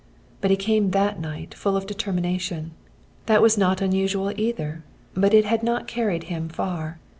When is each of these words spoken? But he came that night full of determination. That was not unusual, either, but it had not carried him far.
But 0.41 0.49
he 0.49 0.57
came 0.57 0.89
that 0.91 1.19
night 1.19 1.53
full 1.53 1.77
of 1.77 1.85
determination. 1.85 2.71
That 3.27 3.39
was 3.39 3.55
not 3.55 3.81
unusual, 3.83 4.33
either, 4.35 4.83
but 5.13 5.31
it 5.31 5.45
had 5.45 5.61
not 5.61 5.87
carried 5.87 6.23
him 6.23 6.49
far. 6.49 6.97